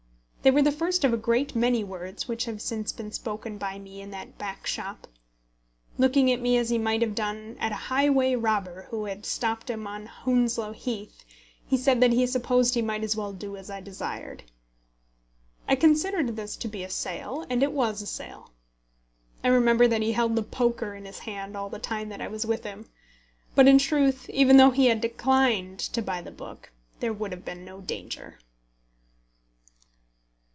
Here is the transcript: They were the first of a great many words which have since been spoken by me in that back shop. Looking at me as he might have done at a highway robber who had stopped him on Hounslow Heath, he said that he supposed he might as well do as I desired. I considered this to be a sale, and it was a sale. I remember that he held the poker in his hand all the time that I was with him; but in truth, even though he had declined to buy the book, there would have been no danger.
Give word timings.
They 0.43 0.49
were 0.49 0.63
the 0.63 0.71
first 0.71 1.03
of 1.03 1.13
a 1.13 1.17
great 1.17 1.55
many 1.55 1.83
words 1.83 2.27
which 2.27 2.45
have 2.45 2.63
since 2.63 2.91
been 2.91 3.11
spoken 3.11 3.59
by 3.59 3.77
me 3.77 4.01
in 4.01 4.09
that 4.09 4.39
back 4.39 4.65
shop. 4.65 5.05
Looking 5.99 6.31
at 6.31 6.41
me 6.41 6.57
as 6.57 6.71
he 6.71 6.79
might 6.79 7.03
have 7.03 7.13
done 7.13 7.55
at 7.59 7.71
a 7.71 7.75
highway 7.75 8.33
robber 8.33 8.87
who 8.89 9.05
had 9.05 9.23
stopped 9.23 9.69
him 9.69 9.85
on 9.85 10.07
Hounslow 10.07 10.71
Heath, 10.71 11.23
he 11.67 11.77
said 11.77 11.99
that 12.01 12.11
he 12.11 12.25
supposed 12.25 12.73
he 12.73 12.81
might 12.81 13.03
as 13.03 13.15
well 13.15 13.33
do 13.33 13.55
as 13.55 13.69
I 13.69 13.81
desired. 13.81 14.41
I 15.67 15.75
considered 15.75 16.35
this 16.35 16.55
to 16.55 16.67
be 16.67 16.83
a 16.83 16.89
sale, 16.89 17.45
and 17.47 17.61
it 17.61 17.71
was 17.71 18.01
a 18.01 18.07
sale. 18.07 18.49
I 19.43 19.47
remember 19.49 19.87
that 19.89 20.01
he 20.01 20.13
held 20.13 20.35
the 20.35 20.41
poker 20.41 20.95
in 20.95 21.05
his 21.05 21.19
hand 21.19 21.55
all 21.55 21.69
the 21.69 21.77
time 21.77 22.09
that 22.09 22.19
I 22.19 22.27
was 22.27 22.47
with 22.47 22.63
him; 22.63 22.89
but 23.53 23.67
in 23.67 23.77
truth, 23.77 24.27
even 24.31 24.57
though 24.57 24.71
he 24.71 24.87
had 24.87 25.01
declined 25.01 25.77
to 25.77 26.01
buy 26.01 26.19
the 26.19 26.31
book, 26.31 26.71
there 26.99 27.13
would 27.13 27.31
have 27.31 27.45
been 27.45 27.63
no 27.63 27.79
danger. 27.79 28.39